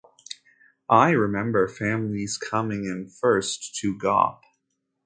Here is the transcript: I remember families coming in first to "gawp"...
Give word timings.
I 0.89 1.11
remember 1.11 1.67
families 1.67 2.35
coming 2.39 2.85
in 2.85 3.07
first 3.07 3.75
to 3.81 3.95
"gawp"... 3.99 4.41